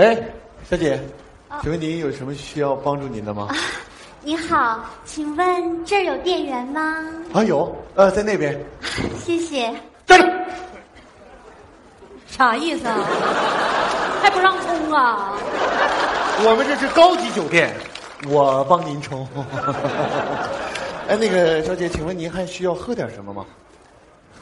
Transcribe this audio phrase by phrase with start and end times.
[0.00, 0.16] 哎，
[0.70, 0.98] 小姐，
[1.60, 3.48] 请问您有什么需要帮助您的吗？
[4.22, 7.04] 你好，请问这儿有店员吗？
[7.34, 8.58] 啊，有，呃，在那边。
[9.22, 9.70] 谢谢。
[10.06, 10.26] 站住。
[12.28, 12.96] 啥意思啊？
[14.22, 15.34] 还不让冲啊？
[16.48, 17.70] 我们这是高级酒店，
[18.26, 19.28] 我帮您冲。
[21.08, 23.44] 哎，那个小姐，请问您还需要喝点什么吗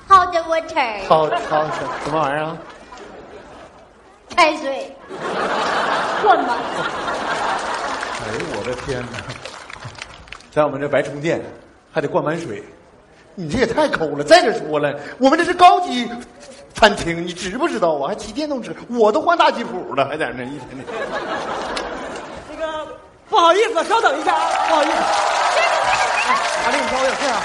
[0.06, 2.56] ？Hot water，好好什什么玩意儿啊？
[4.38, 4.95] 开水。
[6.23, 6.56] 灌吧。
[8.23, 9.19] 哎呦我的天哪！
[10.55, 11.45] 在我们这白充电，
[11.92, 12.62] 还得灌满水，
[13.34, 14.23] 你这也太抠了。
[14.23, 16.09] 再者说了，我们这是高级
[16.73, 18.11] 餐厅，你知不知道啊？
[18.11, 20.84] 还骑电动车，我都换大吉普了，还在那一天天。
[22.52, 22.86] 那个
[23.28, 24.92] 不好意思，稍等一下啊，不好意思。
[26.28, 27.42] 哎，阿丽，你找我有事啊？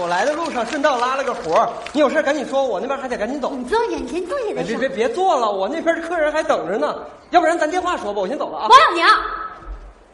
[0.00, 3.52] 我来的路上顺道拉了个活儿你有事赶紧说，我那边还得赶紧走。
[3.54, 4.60] 你坐下，你先坐下再说。
[4.60, 6.96] 哎别别别坐了，我那边客人还等着呢。
[7.30, 8.68] 要不然咱电话说吧，我先走了啊。
[8.68, 9.08] 王小娘，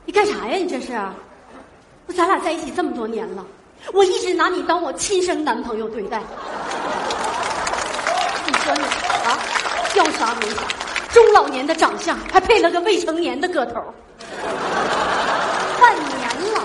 [0.05, 0.57] 你干啥呀？
[0.57, 0.93] 你这是？
[2.07, 3.45] 不，咱俩在一起这么多年了，
[3.93, 6.21] 我一直拿你当我亲生男朋友对待。
[8.47, 8.83] 你说你
[9.27, 9.39] 啊，
[9.95, 10.63] 要啥没啥，
[11.13, 13.83] 中老年的长相，还配了个未成年的个头。
[15.81, 16.61] 半年了，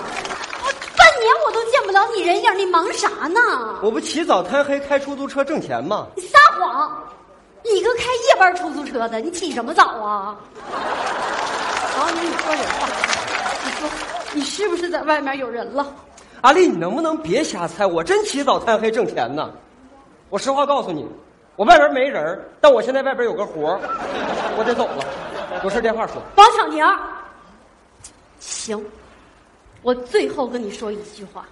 [0.96, 3.40] 半年我都见不了你人影，你忙啥呢？
[3.82, 6.06] 我不起早贪黑开出租车挣钱吗？
[6.16, 7.04] 你撒谎！
[7.62, 10.36] 你个开夜班出租车的，你起什么早啊？
[11.98, 12.88] 王小娘，你说点话，
[13.64, 13.90] 你说
[14.32, 15.86] 你是不是在外面有人了？
[16.40, 17.84] 阿丽，你能不能别瞎猜？
[17.86, 19.50] 我真起早贪黑挣钱呢。
[20.30, 21.06] 我实话告诉你，
[21.56, 23.80] 我外边没人儿但我现在外边有个活儿
[24.56, 25.04] 我得走了。
[25.62, 26.16] 有事电话说。
[26.36, 26.82] 王小宁，
[28.38, 28.82] 行，
[29.82, 31.44] 我最后跟你说一句话。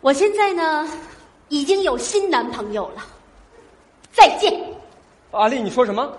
[0.00, 0.88] 我现在呢，
[1.48, 3.02] 已经有新男朋友了，
[4.12, 4.58] 再见。
[5.30, 6.10] 阿丽，你说什么？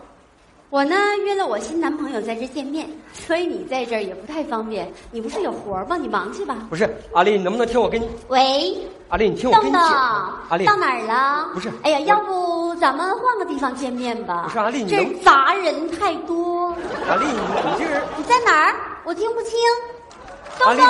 [0.69, 4.89] 我呢约了我新男朋友在这见面，所以你在这儿也不太方便。
[5.11, 5.97] 你不是有活儿吗？
[5.97, 6.67] 你忙去吧。
[6.69, 8.07] 不是，阿丽，你能不能听我跟你？
[8.27, 8.77] 喂，
[9.09, 9.55] 阿丽，你听我。
[10.47, 11.49] 阿丽，到哪儿了？
[11.51, 14.43] 不是哎呀，要不咱们换个地方见面吧？
[14.43, 16.67] 不是阿丽你这杂人太多。
[17.09, 18.75] 阿丽，你你这人，你在哪儿？
[19.03, 19.59] 我听不清。
[20.59, 20.81] 东东，，你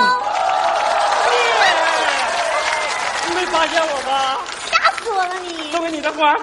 [3.42, 4.38] 没发现我吧？
[4.70, 5.72] 吓死我了你！
[5.72, 6.36] 送给你的花。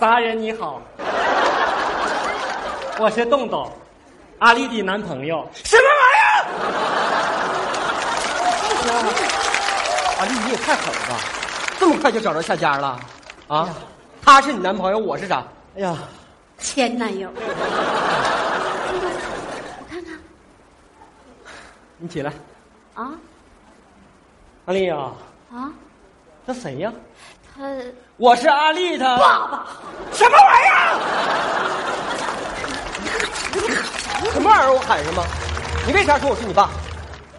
[0.00, 0.80] 达人你好，
[2.98, 3.70] 我是洞洞，
[4.38, 5.46] 阿丽的男朋友。
[5.62, 6.20] 什么玩意
[8.80, 8.96] 儿？
[10.20, 11.20] 阿丽，你也太狠了吧！
[11.78, 12.98] 这么快就找着下家了？
[13.48, 13.68] 啊？
[14.24, 15.44] 他是你男朋友，我是啥？
[15.76, 15.94] 哎呀，
[16.58, 17.40] 前男友，我
[19.90, 20.18] 看看
[21.98, 22.32] 你起来，
[22.94, 23.10] 啊
[24.66, 24.96] 阿丽呀、
[25.52, 25.70] 啊，
[26.46, 26.90] 那谁呀？
[27.54, 27.62] 他
[28.16, 29.18] 我是阿丽他。
[29.18, 29.66] 爸爸，
[30.12, 30.80] 什么玩意儿？
[34.32, 34.72] 什么玩意儿？
[34.72, 35.22] 我喊什么？
[35.86, 36.70] 你为啥说我是你爸？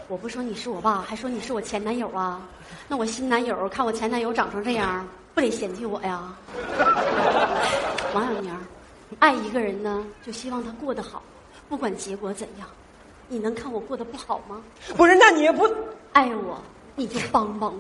[0.08, 2.40] 我不说你是我爸，还说你是我前男友啊？
[2.88, 6.32] 那我新男友看我前男友长成这样，不得嫌弃我呀？
[8.14, 8.56] 王小宁，
[9.18, 11.24] 爱一个人呢，就希望他过得好，
[11.68, 12.68] 不管结果怎样。
[13.28, 14.62] 你能看我过得不好吗？
[14.96, 15.68] 不是，那你也不……
[16.14, 16.62] 爱我，
[16.96, 17.78] 你就帮帮我。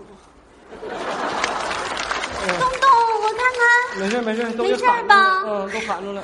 [2.48, 2.90] 东东，
[3.24, 3.64] 我看看。
[4.00, 6.22] 没事没事，都没事吧嗯，都喊住了。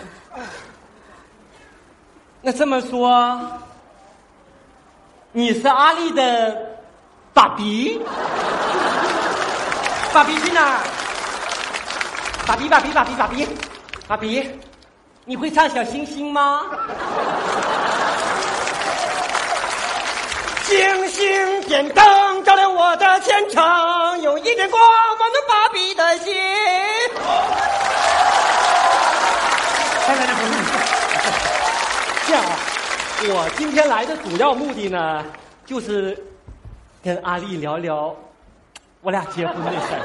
[2.42, 3.40] 那这么说，
[5.32, 6.78] 你是阿丽的
[7.34, 8.02] 爸比？
[10.12, 10.80] 爸比去哪儿？
[12.46, 13.48] 爸比，爸比，爸比，爸比，
[14.08, 14.52] 爸比，
[15.24, 16.64] 你会唱小星星吗？
[20.66, 22.04] 星星点灯
[22.52, 26.36] 照亮我的前程，有一点光温暖爸比的心。
[30.06, 30.34] 来来来，
[32.28, 32.60] 这样啊，
[33.30, 35.24] 我今天来的主要目的呢，
[35.66, 36.22] 就是
[37.02, 38.14] 跟阿丽聊聊
[39.00, 40.02] 我俩结婚的事儿。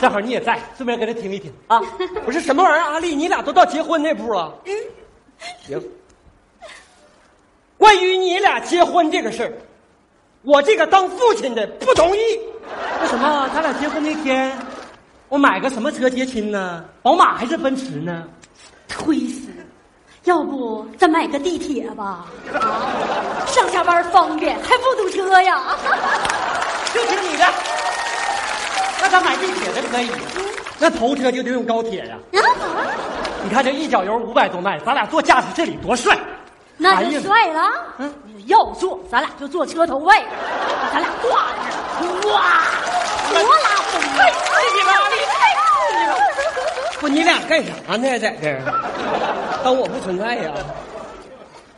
[0.00, 1.80] 正好你也在，顺便跟他听一听啊。
[2.24, 4.52] 不是什么玩意儿，阿丽，你俩都到结婚那步了？
[4.64, 4.74] 嗯，
[5.64, 5.80] 行。
[7.78, 9.52] 关于你俩结婚这个事儿，
[10.44, 12.20] 我这个当父亲的不同意。
[13.00, 14.52] 那什么咱俩结婚那天，
[15.28, 16.84] 我买个什么车结亲呢？
[17.02, 18.24] 宝马还是奔驰呢？
[18.88, 19.48] 推死！
[20.24, 22.26] 要不咱买个地铁吧？
[22.52, 22.92] 啊，
[23.46, 25.76] 上下班方便，还不堵车呀？
[26.92, 27.44] 就听你的。
[29.00, 30.10] 那咱买地铁的可以，
[30.78, 32.16] 那头车就得用高铁呀。
[32.32, 32.38] 啊，
[33.42, 36.18] 你看这一脚油五百多迈，咱俩坐驾驶这里多帅！
[36.84, 37.62] 那就帅了。
[37.98, 38.14] 嗯，
[38.46, 40.14] 要坐咱俩就坐车头位，
[40.92, 42.42] 咱俩挂着， 哇，
[43.30, 44.00] 多拉风！
[44.18, 44.32] 哎，
[44.70, 46.16] 谢谢了，阿丽，谢谢了。
[47.00, 48.18] 不，你俩干啥呢？
[48.18, 48.60] 在这儿
[49.64, 50.52] 当我不存在呀？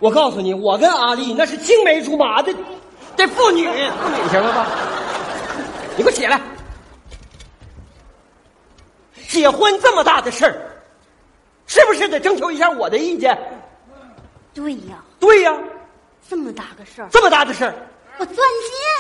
[0.01, 2.53] 我告诉你，我跟阿丽那是青梅竹马的
[3.17, 4.67] 的父女，父女行了吧？
[5.97, 6.41] 你给我起来！
[9.29, 10.57] 结婚这么大的事儿，
[11.67, 13.39] 是不是得征求一下我的意见？
[14.57, 15.53] 对呀，对呀，
[16.29, 17.75] 这么大个事儿，这么大的事儿，
[18.17, 18.43] 我钻戒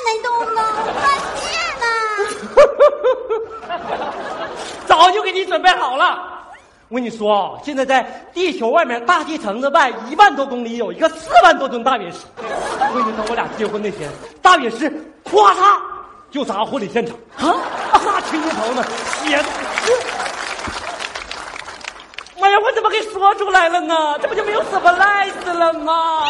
[0.04, 1.08] 呢，东东，钻
[1.40, 1.42] 戒
[1.80, 1.86] 呢？
[4.86, 6.34] 早就给你准备好了。
[6.88, 12.18] 我跟你说啊，现在在地球外面大气层子外一万多公里有一个四万多吨大陨石。
[12.38, 14.08] 我跟你说，我俩结婚那天，
[14.42, 14.88] 大陨石
[15.24, 15.80] 咵嚓
[16.30, 17.56] 就砸婚礼现场啊！
[18.04, 18.84] 那亲戚朋友们
[19.24, 19.42] 血，
[22.46, 24.16] 哎呀，我怎么给说出来了呢？
[24.22, 26.28] 这不就没有 surprise 了吗？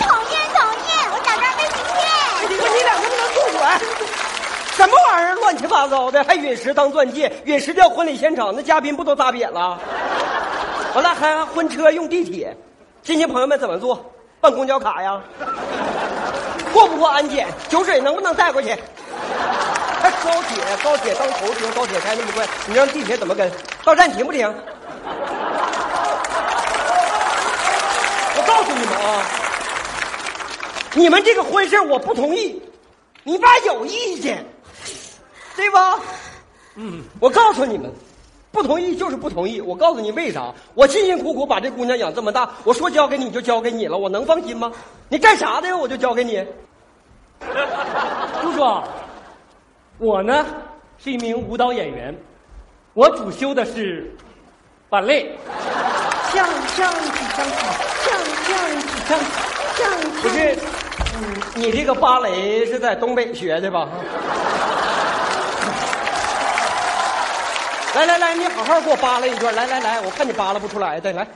[0.00, 2.50] 讨厌讨厌，我打这没听见。
[2.50, 3.60] 你说你俩能不能住嘴？
[4.76, 9.78] 什么玩意儿，乱七八糟的，还陨石当钻戒，陨石掉婚礼现场，那嘉宾不都砸瘪了？
[10.94, 12.56] 完了还婚车用地铁，
[13.04, 14.04] 亲戚朋友们怎么坐？
[14.40, 15.20] 办公交卡呀？
[16.72, 17.46] 过不过安检？
[17.68, 18.70] 酒水能不能带过去？
[20.02, 23.48] 还高铁，高铁当头车，高铁开那么快，你让地铁怎么跟？
[23.84, 24.52] 到站停不停？
[28.34, 29.22] 我告诉你们啊，
[30.94, 32.62] 你们这个婚事我不同意，
[33.24, 34.44] 你爸有意见，
[35.56, 35.98] 对吧？
[36.76, 37.92] 嗯，我告诉你们，
[38.52, 39.60] 不同意就是不同意。
[39.60, 40.54] 我告诉你为啥？
[40.74, 44.72] 我辛辛苦苦把这姑娘养这么大，我说交给你就交给你了，我能放心吗？
[45.08, 45.76] 你干啥的呀？
[45.76, 46.46] 我就交给你。
[48.40, 48.82] 叔叔，
[49.98, 50.46] 我呢
[50.96, 52.16] 是一名舞蹈演员，
[52.94, 54.14] 我主修的是
[54.88, 55.36] 芭蕾。
[56.30, 56.38] 锵
[56.74, 57.42] 锵起锵
[60.22, 60.56] 不是，
[61.16, 63.88] 嗯，你这个芭蕾是在东北学的吧？
[67.94, 69.54] 来来来，你好好给我扒拉一段。
[69.54, 71.26] 来来来，我看你扒拉不出来的，来。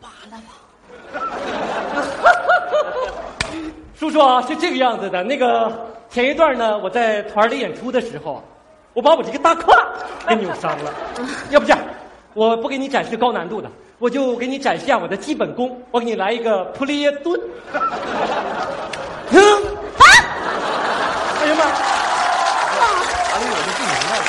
[0.00, 0.44] 扒拉吧
[3.98, 5.22] 叔叔啊，是这个样子的。
[5.22, 5.72] 那个
[6.10, 8.42] 前一段呢，我在团里演出的时候，
[8.94, 9.72] 我把我这个大胯
[10.26, 10.92] 给扭伤了。
[11.50, 11.78] 要不这样，
[12.34, 15.80] 我不给你展示高难度的，我就给你展示一下我的基本功。
[15.90, 17.38] 我给你来一个普利耶蹲。
[19.32, 19.40] 嗯
[19.98, 20.04] 啊！
[21.40, 21.64] 哎呀妈！
[23.32, 24.24] 完了，我就不明白了，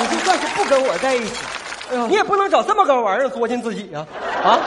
[0.00, 1.44] 你就算是不跟我在一起，
[2.08, 4.06] 你也不能找这么个玩意儿作践自己呀！
[4.44, 4.58] 啊，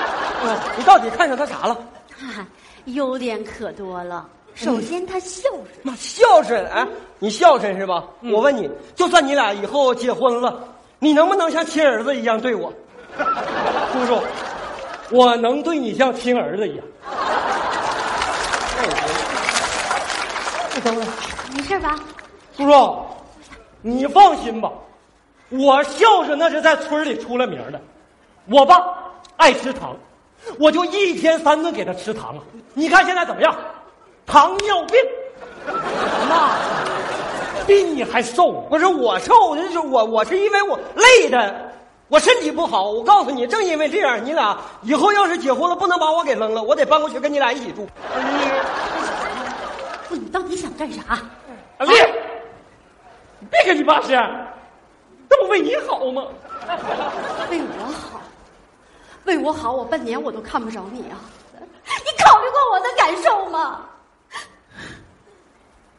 [0.77, 1.75] 你到底看上他啥了？
[2.17, 2.45] 哈，
[2.85, 4.27] 优点可多了。
[4.55, 5.63] 首先，他孝顺。
[5.83, 6.85] 妈，孝顺哎，
[7.19, 8.03] 你孝顺是吧？
[8.23, 10.53] 我问你，就算你俩以后结婚了，
[10.99, 12.73] 你能不能像亲儿子一样对我？
[13.99, 14.21] 叔叔，
[15.11, 16.85] 我能对你像亲儿子一样。
[20.75, 21.07] 你等会儿，
[21.55, 21.95] 没事吧？
[22.55, 22.97] 叔叔，
[23.81, 24.71] 你放心吧，
[25.49, 27.81] 我孝顺那是在村里出了名的。
[28.49, 28.81] 我爸
[29.37, 29.95] 爱吃糖，
[30.59, 32.43] 我就一天三顿给他吃糖啊。
[32.73, 33.55] 你看现在怎么样？
[34.25, 34.99] 糖尿病，
[36.29, 36.55] 那
[37.65, 38.51] 比你还瘦。
[38.69, 41.68] 不是我瘦，就是我，我是因为我累的，
[42.09, 42.89] 我身体不好。
[42.89, 47.87] 我告诉你，正因为这样，你俩以后要是结婚了，不能把我给扔了，我得搬过去跟你俩一起住。
[50.09, 51.19] 不，你到底想干啥？
[51.77, 51.93] 阿丽，
[53.39, 54.47] 你别跟你爸这样，
[55.29, 56.23] 这不为你好吗？
[57.49, 58.21] 为我好，
[59.25, 61.17] 为我好，我半年我都看不着你啊！
[61.57, 63.85] 你考虑过我的感受吗？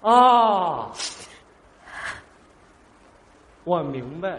[0.02, 0.90] 啊，
[3.64, 4.38] 我明白，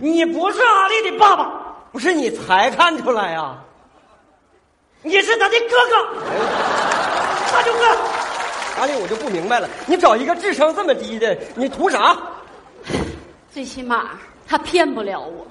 [0.00, 1.52] 你不是阿丽的爸爸，
[1.92, 3.54] 不是你才看出来呀、
[5.02, 5.94] 你是他的哥哥，
[7.52, 7.80] 大舅哥。
[8.80, 12.16] 阿丽，我就不明白了，你找一个智商这么低的，你图啥？
[13.52, 14.12] 最起码
[14.48, 15.46] 他骗不了我。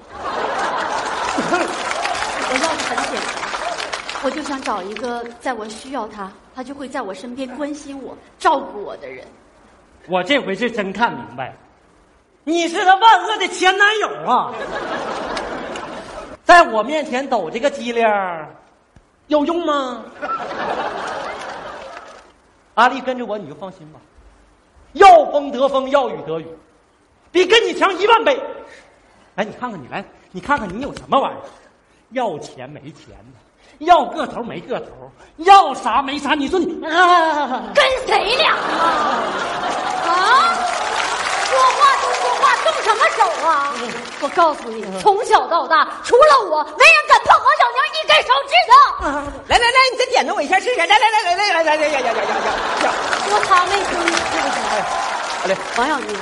[2.52, 9.24] 我要的很简单，我就想找一个在我需要他，他就会在我身边关心我、照顾我的人。
[10.08, 11.54] 我这回是真看明白了，
[12.44, 14.50] 你是他万恶的前男友啊！
[16.44, 18.06] 在我面前抖这个机灵，
[19.28, 20.02] 有用吗？
[22.74, 24.00] 阿丽跟着我，你就放心吧。
[24.94, 26.46] 要风得风，要雨得雨，
[27.30, 28.40] 比跟你强一万倍。
[29.34, 31.40] 来，你看看你来，你看看你有什么玩意儿？
[32.10, 34.86] 要钱没钱的，要个头没个头，
[35.36, 36.34] 要啥没啥。
[36.34, 37.62] 你说你啊？
[37.74, 39.22] 跟谁俩啊？
[40.06, 40.10] 啊！
[41.46, 42.08] 说话都，
[42.64, 43.72] 动什么手啊？
[44.20, 48.72] 我告诉你，从小到大，除了我，没人敢碰我小娘一根手指头。
[49.48, 50.76] 来来来，你再点着我一下试试。
[50.76, 52.22] 来来来来来来来来呀呀呀呀呀
[52.84, 52.92] 呀！
[53.28, 54.82] 说他没听你是不是？
[55.40, 56.16] 好嘞，王小宁，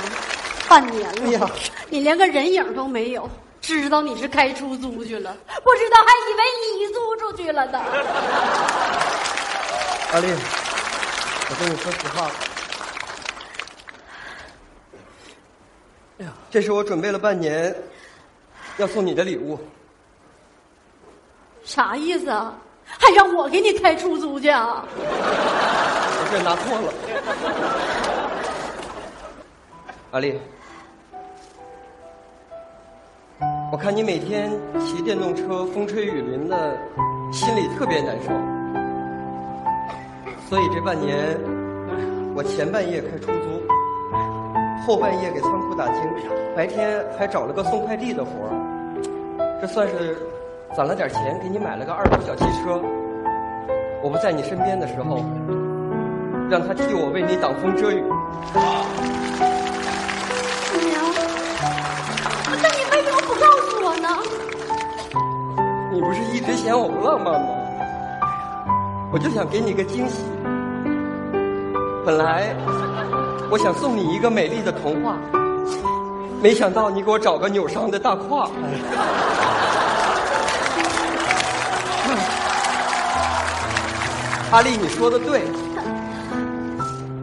[0.67, 1.49] 半年了，哎呀
[1.89, 3.29] 你连个人影都没有，
[3.61, 6.43] 知道你是开出租去了，不知道还以为
[6.77, 7.81] 你租出去了呢。
[10.13, 10.27] 阿丽，
[11.49, 12.31] 我跟你说实话，
[16.19, 17.73] 哎呀，这是我准备了半年
[18.77, 19.57] 要送你的礼物。
[21.63, 22.53] 啥意思啊？
[22.85, 24.83] 还让我给你开出租去啊？
[24.97, 26.93] 我这拿错了。
[30.11, 30.37] 阿丽，
[33.71, 36.77] 我看你每天骑电动车风吹雨淋的，
[37.31, 38.31] 心里特别难受。
[40.49, 41.37] 所以这半年，
[42.35, 43.61] 我前半夜开出租，
[44.83, 46.03] 后半夜给仓库打更，
[46.57, 48.51] 白天还找了个送快递的活儿。
[49.61, 50.17] 这算是
[50.75, 52.81] 攒了点钱，给你买了个二手小汽车。
[54.03, 55.23] 我不在你身边的时候，
[56.49, 58.03] 让他替我为你挡风遮雨。
[60.83, 61.01] 娘，
[62.61, 64.09] 那你为什么不告诉我呢？
[65.93, 67.47] 你不是一直嫌我不浪漫吗？
[69.13, 70.25] 我就想给你个惊喜。
[72.05, 72.53] 本来
[73.49, 75.15] 我想送你一个美丽的童话，
[76.41, 78.49] 没想到你给我找个扭伤的大胯。
[84.51, 85.43] 阿丽，你说的对，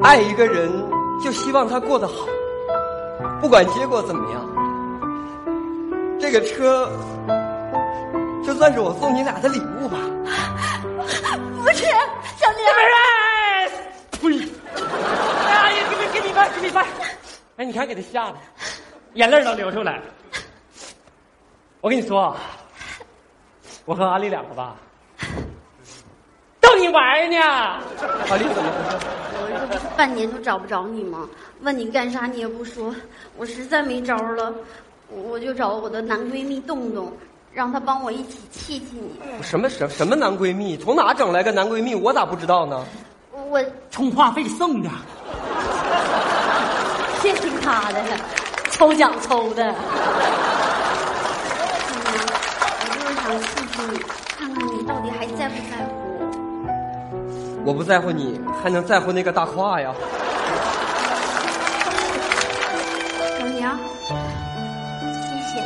[0.01, 0.71] 爱一个人
[1.21, 2.15] 就希望他过得好，
[3.41, 4.41] 不管结果怎么样。
[6.21, 6.89] 这个车，
[8.45, 9.99] 就算是我送你俩的礼物吧。
[11.65, 11.85] 不是，
[12.37, 12.61] 小玲，
[14.13, 14.49] 呸！
[15.49, 16.87] 哎呀，给你给你办，给你办！
[17.57, 18.37] 哎，你看给他吓的，
[19.17, 20.01] 眼泪都流出来。
[21.81, 22.37] 我跟你说，啊
[23.87, 24.77] 我和阿丽两个吧，
[26.61, 27.39] 逗你玩呢。
[27.39, 27.79] 阿
[28.37, 28.99] 丽怎么回事？
[29.39, 31.29] 我这不是半年都找不着你吗？
[31.63, 32.95] 问你干啥你也不说，
[33.37, 34.53] 我实在没招了，
[35.09, 37.13] 我就找我的男闺蜜洞洞，
[37.53, 39.19] 让他帮我一起气气你。
[39.43, 40.77] 什么什什么男闺蜜？
[40.77, 41.95] 从哪整来个男闺蜜？
[41.95, 42.85] 我咋不知道呢？
[43.33, 44.91] 我充话费送的。
[47.23, 48.03] 谢听他的，
[48.77, 49.65] 抽奖抽的。
[49.65, 49.75] 娘，
[52.79, 53.97] 我就是想刺激你，
[54.39, 56.21] 看看你到底还在不在乎我。
[57.65, 59.95] 我不在乎你，还能在乎那个大胯呀？
[63.39, 63.79] 小娘，
[65.11, 65.65] 谢谢。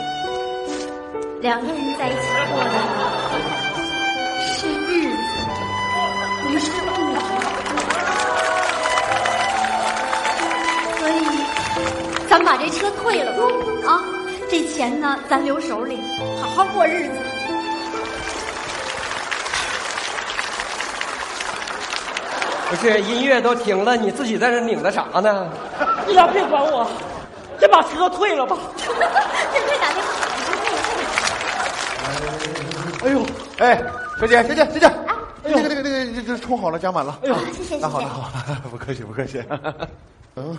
[1.40, 2.16] 两个人在一起
[2.52, 2.70] 过的
[4.40, 5.18] 是日子，
[6.46, 6.70] 不是
[12.30, 13.42] 咱把这车退了吧，
[13.90, 14.04] 啊，
[14.48, 15.98] 这钱呢，咱留手里，
[16.40, 17.14] 好好过日子。
[22.70, 25.48] 不是，音乐都停了，你自己在这拧的啥呢？
[26.06, 26.88] 你俩别管我，
[27.58, 28.56] 先把车退了吧。
[28.78, 30.08] 这快打电话。
[33.06, 33.26] 哎呦，
[33.58, 33.82] 哎，
[34.20, 34.92] 小姐，小姐，小姐，
[35.42, 37.18] 那个那个那个，这这充好了，加满了。
[37.24, 37.78] 哎呦，谢谢谢谢。
[37.80, 38.30] 那好，那好，
[38.70, 39.42] 不客气，不客气。
[40.36, 40.56] 嗯，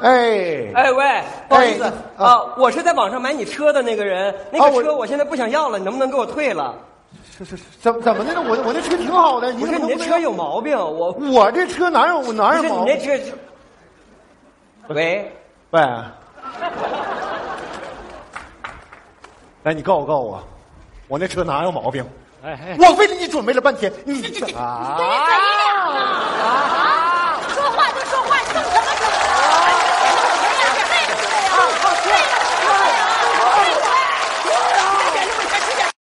[0.00, 0.10] 哎，
[0.72, 1.92] 哎，哎喂，不好意思哎
[2.24, 6.74] 啊，我是在网上买你车的那个人，那啊我个车我现在不想要了，你能不能给我退了？
[7.36, 8.42] 是是是，怎怎么的呢？
[8.46, 12.94] 我我那车挺好的，你不是你那车有毛病，我我这车哪有哪有你毛病？
[12.94, 13.36] 你那车。
[14.88, 15.32] 喂，
[15.70, 15.80] 喂，
[19.62, 20.42] 来，你告诉告诉我，
[21.08, 22.04] 我那车哪有毛病？
[22.44, 24.22] 哎哎，我为了你准备了半天，你
[24.54, 26.27] 啊对呀，咱俩呢？